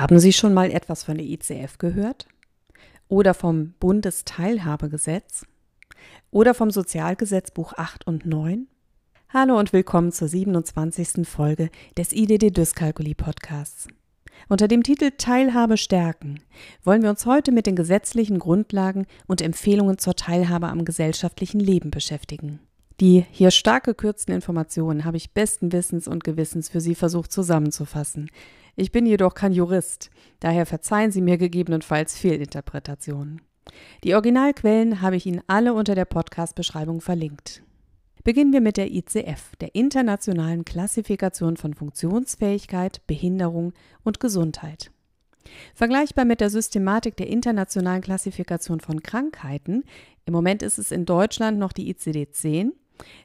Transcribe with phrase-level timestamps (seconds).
[0.00, 2.26] Haben Sie schon mal etwas von der ICF gehört?
[3.08, 5.44] Oder vom Bundesteilhabegesetz?
[6.30, 8.66] Oder vom Sozialgesetzbuch 8 und 9?
[9.28, 11.28] Hallo und willkommen zur 27.
[11.28, 11.68] Folge
[11.98, 13.88] des IDD Dyskalkulie Podcasts.
[14.48, 16.40] Unter dem Titel Teilhabe stärken
[16.82, 21.90] wollen wir uns heute mit den gesetzlichen Grundlagen und Empfehlungen zur Teilhabe am gesellschaftlichen Leben
[21.90, 22.58] beschäftigen.
[23.00, 28.30] Die hier stark gekürzten Informationen habe ich besten Wissens und Gewissens für Sie versucht zusammenzufassen.
[28.76, 30.10] Ich bin jedoch kein Jurist,
[30.40, 33.42] daher verzeihen Sie mir gegebenenfalls Fehlinterpretationen.
[34.04, 37.62] Die Originalquellen habe ich Ihnen alle unter der Podcast-Beschreibung verlinkt.
[38.22, 43.72] Beginnen wir mit der ICF, der Internationalen Klassifikation von Funktionsfähigkeit, Behinderung
[44.04, 44.90] und Gesundheit.
[45.74, 49.84] Vergleichbar mit der Systematik der internationalen Klassifikation von Krankheiten,
[50.26, 52.72] im Moment ist es in Deutschland noch die ICD-10,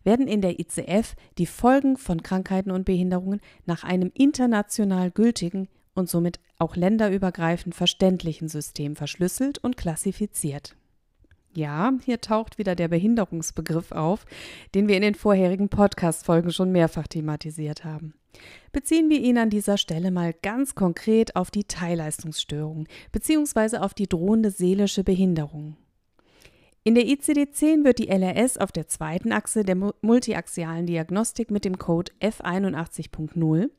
[0.04, 6.10] werden in der ICF die Folgen von Krankheiten und Behinderungen nach einem international gültigen und
[6.10, 10.76] somit auch länderübergreifend verständlichen System verschlüsselt und klassifiziert.
[11.54, 14.26] Ja, hier taucht wieder der Behinderungsbegriff auf,
[14.76, 18.14] den wir in den vorherigen Podcast-Folgen schon mehrfach thematisiert haben.
[18.74, 23.78] Beziehen wir ihn an dieser Stelle mal ganz konkret auf die Teilleistungsstörung bzw.
[23.78, 25.78] auf die drohende seelische Behinderung.
[26.88, 31.80] In der ICD-10 wird die LRS auf der zweiten Achse der multiaxialen Diagnostik mit dem
[31.80, 33.72] Code F81.0,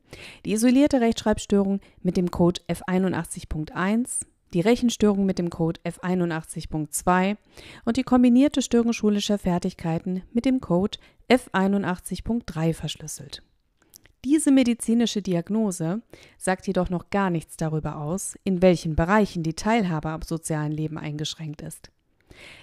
[0.43, 7.37] die isolierte Rechtschreibstörung mit dem Code F81.1, die Rechenstörung mit dem Code F81.2
[7.85, 10.97] und die kombinierte Störung schulischer Fertigkeiten mit dem Code
[11.29, 13.41] F81.3 verschlüsselt.
[14.25, 16.01] Diese medizinische Diagnose
[16.37, 20.97] sagt jedoch noch gar nichts darüber aus, in welchen Bereichen die Teilhabe am sozialen Leben
[20.97, 21.89] eingeschränkt ist.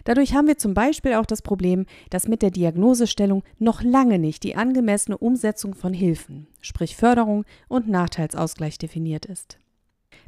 [0.04, 4.42] Dadurch haben wir zum Beispiel auch das Problem, dass mit der Diagnosestellung noch lange nicht
[4.42, 9.58] die angemessene Umsetzung von Hilfen, sprich Förderung und Nachteilsausgleich definiert ist.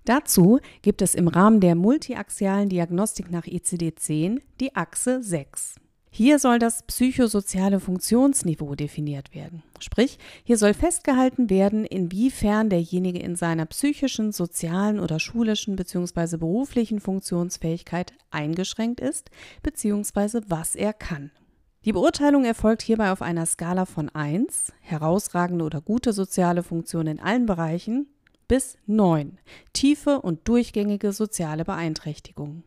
[0.05, 5.76] Dazu gibt es im Rahmen der multiaxialen Diagnostik nach ICD-10 die Achse 6.
[6.16, 9.62] Hier soll das psychosoziale Funktionsniveau definiert werden.
[9.81, 16.38] Sprich, hier soll festgehalten werden, inwiefern derjenige in seiner psychischen, sozialen oder schulischen bzw.
[16.38, 19.28] beruflichen Funktionsfähigkeit eingeschränkt ist
[19.62, 20.41] bzw.
[20.47, 21.32] was er kann.
[21.84, 27.21] Die Beurteilung erfolgt hierbei auf einer Skala von 1, herausragende oder gute soziale Funktion in
[27.21, 28.06] allen Bereichen,
[28.49, 29.37] bis 9,
[29.75, 32.62] tiefe und durchgängige soziale Beeinträchtigung.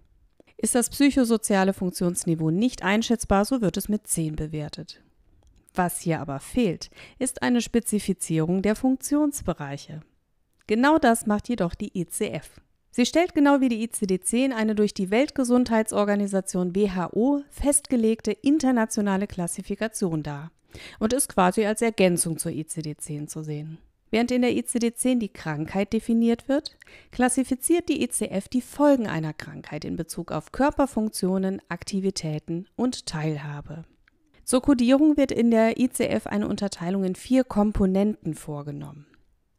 [0.61, 5.01] Ist das psychosoziale Funktionsniveau nicht einschätzbar, so wird es mit 10 bewertet.
[5.73, 10.01] Was hier aber fehlt, ist eine Spezifizierung der Funktionsbereiche.
[10.67, 12.59] Genau das macht jedoch die ICF.
[12.91, 20.51] Sie stellt genau wie die ICD-10 eine durch die Weltgesundheitsorganisation WHO festgelegte internationale Klassifikation dar
[20.99, 23.77] und ist quasi als Ergänzung zur ICD-10 zu sehen.
[24.11, 26.77] Während in der ICD-10 die Krankheit definiert wird,
[27.11, 33.85] klassifiziert die ICF die Folgen einer Krankheit in Bezug auf Körperfunktionen, Aktivitäten und Teilhabe.
[34.43, 39.05] Zur Kodierung wird in der ICF eine Unterteilung in vier Komponenten vorgenommen,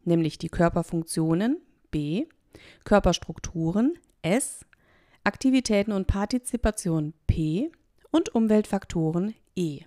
[0.04, 1.58] nämlich die Körperfunktionen
[1.92, 2.26] B,
[2.84, 4.66] Körperstrukturen S,
[5.22, 7.70] Aktivitäten und Partizipation P
[8.10, 9.82] und Umweltfaktoren E.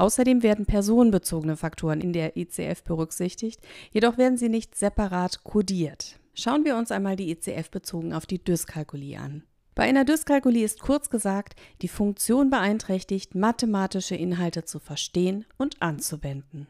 [0.00, 6.18] Außerdem werden personenbezogene Faktoren in der ICF berücksichtigt, jedoch werden sie nicht separat kodiert.
[6.32, 9.42] Schauen wir uns einmal die ICF bezogen auf die Dyskalkulie an.
[9.74, 16.66] Bei einer Dyskalkulie ist kurz gesagt die Funktion beeinträchtigt, mathematische Inhalte zu verstehen und anzuwenden.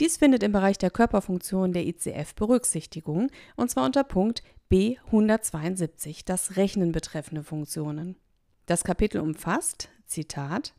[0.00, 6.24] Dies findet im Bereich der Körperfunktion der ICF Berücksichtigung, und zwar unter Punkt B 172,
[6.24, 8.16] das Rechnen betreffende Funktionen.
[8.64, 10.72] Das Kapitel umfasst, Zitat,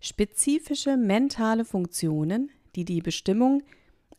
[0.00, 3.62] spezifische mentale Funktionen, die die Bestimmung,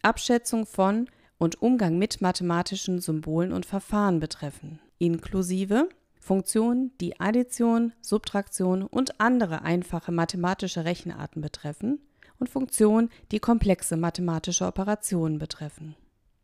[0.01, 8.83] Abschätzung von und Umgang mit mathematischen Symbolen und Verfahren betreffen, inklusive Funktionen, die Addition, Subtraktion
[8.83, 11.99] und andere einfache mathematische Rechenarten betreffen
[12.39, 15.95] und Funktionen, die komplexe mathematische Operationen betreffen.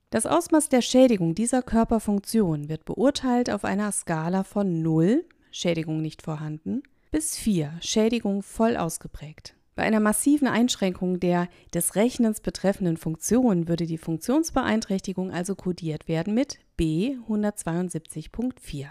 [0.09, 6.23] Das Ausmaß der Schädigung dieser Körperfunktion wird beurteilt auf einer Skala von 0, Schädigung nicht
[6.23, 9.55] vorhanden, bis 4 Schädigung voll ausgeprägt.
[9.75, 16.33] Bei einer massiven Einschränkung der des Rechnens betreffenden Funktion würde die Funktionsbeeinträchtigung also kodiert werden
[16.33, 18.87] mit B 172.4.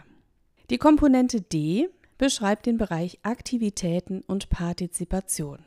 [0.70, 5.58] Die Komponente D beschreibt den Bereich Aktivitäten und Partizipation.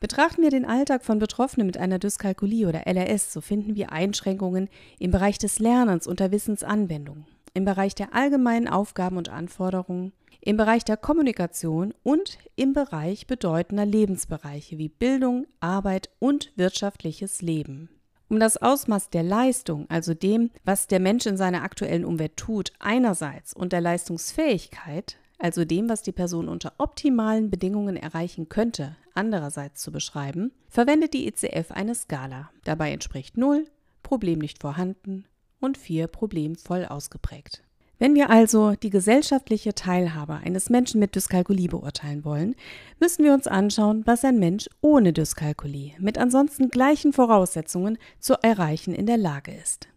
[0.00, 4.68] Betrachten wir den Alltag von Betroffenen mit einer Dyskalkulie oder LRS, so finden wir Einschränkungen
[4.98, 10.12] im Bereich des Lernens und der Wissensanwendung, im Bereich der allgemeinen Aufgaben und Anforderungen,
[10.42, 17.88] im Bereich der Kommunikation und im Bereich bedeutender Lebensbereiche wie Bildung, Arbeit und wirtschaftliches Leben.
[18.28, 22.74] Um das Ausmaß der Leistung, also dem, was der Mensch in seiner aktuellen Umwelt tut,
[22.78, 29.80] einerseits und der Leistungsfähigkeit, also dem, was die Person unter optimalen Bedingungen erreichen könnte, andererseits
[29.80, 32.50] zu beschreiben, verwendet die ECF eine Skala.
[32.64, 33.64] Dabei entspricht 0
[34.02, 35.24] Problem nicht vorhanden
[35.66, 37.62] und 4 Problem voll ausgeprägt.
[37.98, 42.54] Wenn wir also die gesellschaftliche Teilhabe eines Menschen mit Dyskalkulie beurteilen wollen,
[43.00, 48.94] müssen wir uns anschauen, was ein Mensch ohne Dyskalkulie mit ansonsten gleichen Voraussetzungen zu erreichen
[48.94, 49.88] in der Lage ist.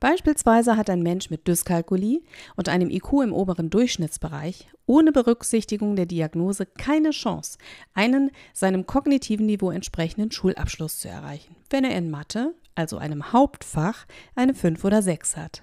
[0.00, 2.22] Beispielsweise hat ein Mensch mit Dyskalkulie
[2.56, 7.58] und einem IQ im oberen Durchschnittsbereich ohne Berücksichtigung der Diagnose keine Chance,
[7.92, 14.06] einen seinem kognitiven Niveau entsprechenden Schulabschluss zu erreichen, wenn er in Mathe, also einem Hauptfach,
[14.34, 15.62] eine 5 oder 6 hat.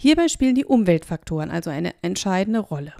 [0.00, 2.94] Hierbei spielen die Umweltfaktoren also eine entscheidende Rolle.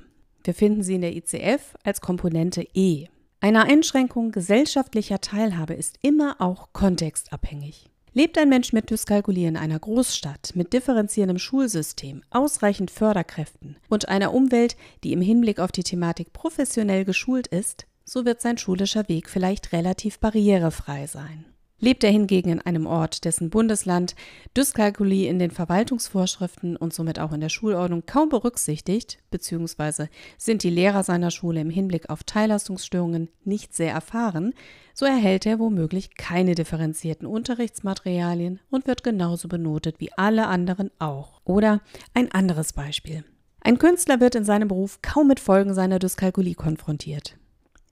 [0.44, 3.06] Wir finden sie in der ICF als Komponente E.
[3.41, 7.87] Eine Einschränkung gesellschaftlicher Teilhabe ist immer auch kontextabhängig.
[8.12, 14.35] Lebt ein Mensch mit Dyskalkulie in einer Großstadt mit differenzierendem Schulsystem, ausreichend Förderkräften und einer
[14.35, 19.31] Umwelt, die im Hinblick auf die Thematik professionell geschult ist, so wird sein schulischer Weg
[19.31, 21.47] vielleicht relativ barrierefrei sein.
[21.84, 24.14] Lebt er hingegen in einem Ort, dessen Bundesland
[24.56, 30.08] Dyskalkulie in den Verwaltungsvorschriften und somit auch in der Schulordnung kaum berücksichtigt, beziehungsweise
[30.38, 34.55] sind die Lehrer seiner Schule im Hinblick auf Teilleistungsstörungen nicht sehr erfahren,
[34.94, 41.40] so erhält er womöglich keine differenzierten Unterrichtsmaterialien und wird genauso benotet wie alle anderen auch.
[41.44, 41.81] Oder
[42.14, 43.25] ein anderes Beispiel.
[43.61, 47.37] Ein Künstler wird in seinem Beruf kaum mit Folgen seiner Dyskalkulie konfrontiert.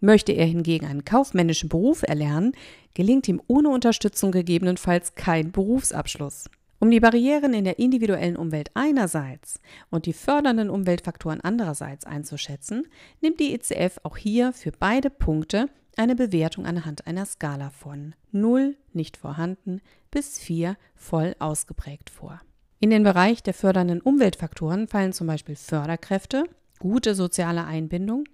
[0.01, 2.53] Möchte er hingegen einen kaufmännischen Beruf erlernen,
[2.95, 6.47] gelingt ihm ohne Unterstützung gegebenenfalls kein Berufsabschluss.
[6.79, 9.61] Um die Barrieren in der individuellen Umwelt einerseits
[9.91, 12.87] und die fördernden Umweltfaktoren andererseits einzuschätzen,
[13.21, 15.67] nimmt die ECF auch hier für beide Punkte
[15.97, 22.41] eine Bewertung anhand einer Skala von 0 nicht vorhanden bis 4 voll ausgeprägt vor.
[22.79, 26.45] In den Bereich der fördernden Umweltfaktoren fallen zum Beispiel Förderkräfte,
[26.79, 28.25] gute soziale Einbindung,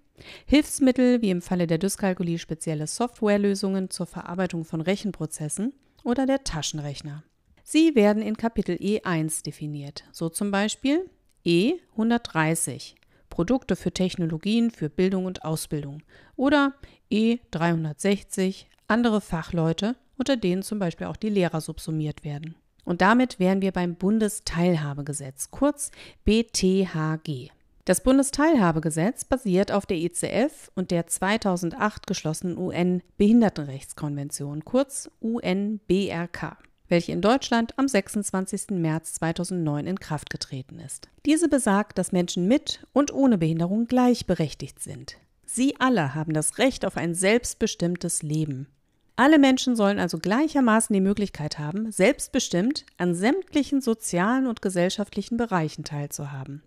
[0.46, 5.72] Hilfsmittel wie im Falle der Dyskalkulie spezielle Softwarelösungen zur Verarbeitung von Rechenprozessen
[6.04, 7.22] oder der Taschenrechner.
[7.62, 11.10] Sie werden in Kapitel E1 definiert, so zum Beispiel
[11.44, 12.94] E130
[13.28, 16.02] Produkte für Technologien für Bildung und Ausbildung
[16.36, 16.74] oder
[17.10, 22.54] E360 andere Fachleute, unter denen zum Beispiel auch die Lehrer subsumiert werden.
[22.84, 25.90] Und damit wären wir beim Bundesteilhabegesetz, kurz
[26.24, 27.50] BTHG.
[27.86, 37.20] Das Bundesteilhabegesetz basiert auf der ICF und der 2008 geschlossenen UN-Behindertenrechtskonvention, kurz UNBRK, welche in
[37.20, 38.70] Deutschland am 26.
[38.70, 41.08] März 2009 in Kraft getreten ist.
[41.26, 45.16] Diese besagt, dass Menschen mit und ohne Behinderung gleichberechtigt sind.
[45.44, 48.66] Sie alle haben das Recht auf ein selbstbestimmtes Leben.
[49.14, 55.84] Alle Menschen sollen also gleichermaßen die Möglichkeit haben, selbstbestimmt an sämtlichen sozialen und gesellschaftlichen Bereichen
[55.84, 56.64] teilzuhaben.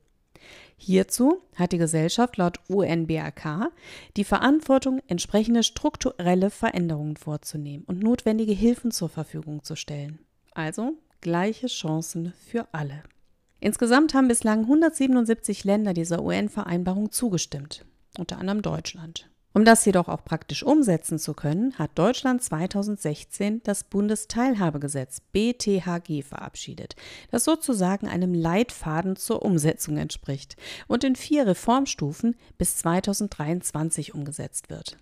[0.77, 3.71] Hierzu hat die Gesellschaft laut UNBRK
[4.17, 10.19] die Verantwortung, entsprechende strukturelle Veränderungen vorzunehmen und notwendige Hilfen zur Verfügung zu stellen.
[10.53, 13.03] Also gleiche Chancen für alle.
[13.59, 17.85] Insgesamt haben bislang 177 Länder dieser UN-Vereinbarung zugestimmt,
[18.17, 19.29] unter anderem Deutschland.
[19.53, 26.95] Um das jedoch auch praktisch umsetzen zu können, hat Deutschland 2016 das Bundesteilhabegesetz BTHG verabschiedet,
[27.31, 30.55] das sozusagen einem Leitfaden zur Umsetzung entspricht
[30.87, 34.97] und in vier Reformstufen bis 2023 umgesetzt wird.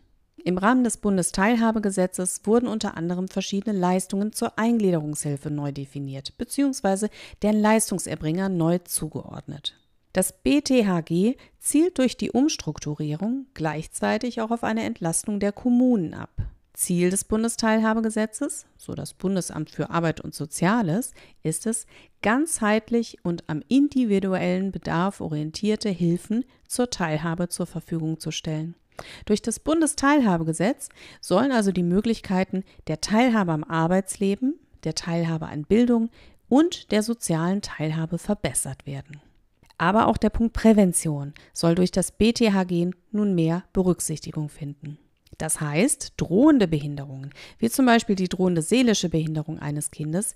[0.46, 7.10] Im Rahmen des Bundesteilhabegesetzes wurden unter anderem verschiedene Leistungen zur Eingliederungshilfe neu definiert bzw.
[7.42, 9.76] deren Leistungserbringer neu zugeordnet.
[10.18, 16.32] Das BTHG zielt durch die Umstrukturierung gleichzeitig auch auf eine Entlastung der Kommunen ab.
[16.74, 21.86] Ziel des Bundesteilhabegesetzes, so das Bundesamt für Arbeit und Soziales, ist es,
[22.24, 28.74] ganzheitlich und am individuellen Bedarf orientierte Hilfen zur Teilhabe zur Verfügung zu stellen.
[29.26, 30.90] Durch das Bundesteilhabegesetz
[31.22, 36.10] sollen also die Möglichkeiten der Teilhabe am Arbeitsleben, der Teilhabe an Bildung
[36.50, 39.22] und der sozialen Teilhabe verbessert werden.
[39.78, 44.98] Aber auch der Punkt Prävention soll durch das BTHG nunmehr Berücksichtigung finden.
[45.38, 50.34] Das heißt, drohende Behinderungen, wie zum Beispiel die drohende seelische Behinderung eines Kindes,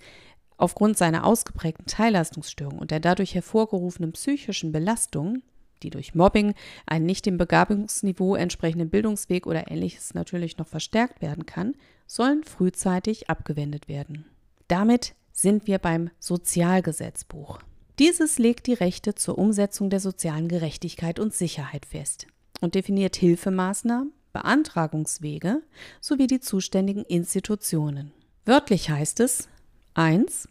[0.57, 5.41] aufgrund seiner ausgeprägten Teilleistungsstörung und der dadurch hervorgerufenen psychischen Belastung,
[5.81, 6.53] die durch Mobbing,
[6.85, 11.73] einen nicht dem Begabungsniveau entsprechenden Bildungsweg oder ähnliches natürlich noch verstärkt werden kann,
[12.05, 14.25] sollen frühzeitig abgewendet werden.
[14.67, 17.59] Damit sind wir beim Sozialgesetzbuch.
[18.01, 22.25] Dieses legt die Rechte zur Umsetzung der sozialen Gerechtigkeit und Sicherheit fest
[22.59, 25.61] und definiert Hilfemaßnahmen, Beantragungswege
[25.99, 28.11] sowie die zuständigen Institutionen.
[28.43, 29.49] Wörtlich heißt es,
[29.93, 30.49] 1.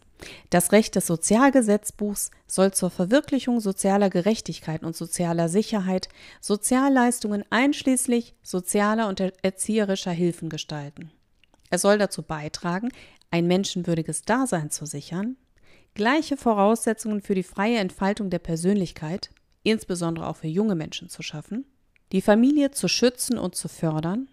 [0.49, 6.07] Das Recht des Sozialgesetzbuchs soll zur Verwirklichung sozialer Gerechtigkeit und sozialer Sicherheit
[6.39, 11.11] Sozialleistungen einschließlich sozialer und erzieherischer Hilfen gestalten.
[11.69, 12.93] Er soll dazu beitragen,
[13.29, 15.35] ein menschenwürdiges Dasein zu sichern,
[15.93, 19.29] gleiche Voraussetzungen für die freie Entfaltung der Persönlichkeit,
[19.63, 21.65] insbesondere auch für junge Menschen zu schaffen,
[22.11, 24.27] die Familie zu schützen und zu fördern,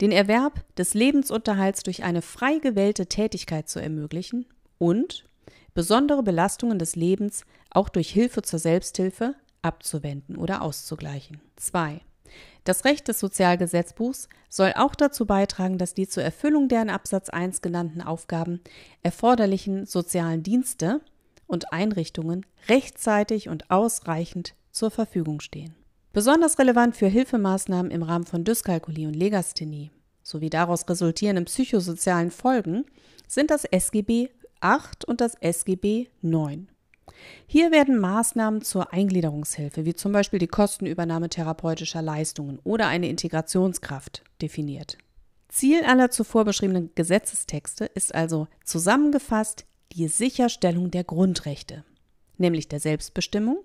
[0.00, 4.46] den Erwerb des Lebensunterhalts durch eine frei gewählte Tätigkeit zu ermöglichen
[4.78, 5.24] und
[5.74, 11.40] besondere Belastungen des Lebens auch durch Hilfe zur Selbsthilfe abzuwenden oder auszugleichen.
[11.56, 12.00] 2.
[12.64, 17.28] Das Recht des Sozialgesetzbuchs soll auch dazu beitragen, dass die zur Erfüllung der in Absatz
[17.28, 18.60] 1 genannten Aufgaben
[19.02, 21.00] erforderlichen sozialen Dienste
[21.46, 25.74] und Einrichtungen rechtzeitig und ausreichend zur Verfügung stehen.
[26.12, 29.90] Besonders relevant für Hilfemaßnahmen im Rahmen von Dyskalkulie und Legasthenie
[30.22, 32.84] sowie daraus resultierenden psychosozialen Folgen
[33.26, 34.28] sind das SGB
[34.60, 36.68] 8 und das SGB 9.
[37.46, 44.22] Hier werden Maßnahmen zur Eingliederungshilfe, wie zum Beispiel die Kostenübernahme therapeutischer Leistungen oder eine Integrationskraft,
[44.40, 44.98] definiert.
[45.48, 51.84] Ziel aller zuvor beschriebenen Gesetzestexte ist also zusammengefasst die Sicherstellung der Grundrechte,
[52.38, 53.58] nämlich der Selbstbestimmung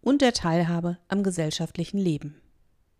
[0.00, 2.36] und der Teilhabe am gesellschaftlichen Leben.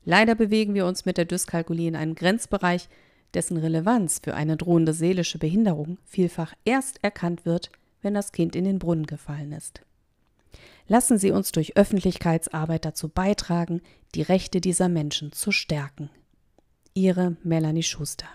[0.05, 2.89] Leider bewegen wir uns mit der Dyskalkulie in einem Grenzbereich,
[3.35, 7.71] dessen Relevanz für eine drohende seelische Behinderung vielfach erst erkannt wird,
[8.05, 9.83] wenn das Kind in den Brunnen gefallen ist.
[10.87, 13.81] Lassen Sie uns durch Öffentlichkeitsarbeit dazu beitragen,
[14.15, 16.11] die Rechte dieser Menschen zu stärken.
[16.93, 18.29] Ihre Melanie Schuster